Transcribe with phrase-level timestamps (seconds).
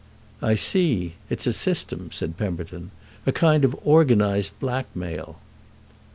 [0.41, 2.89] "I see—it's a system," said Pemberton.
[3.27, 5.37] "A kind of organised blackmail."